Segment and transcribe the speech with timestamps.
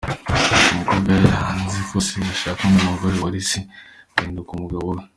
[0.71, 3.59] Umukobwa yanze ko Se ashaka undi mugore, uwari Se
[4.17, 5.01] ahinduka umugabo we.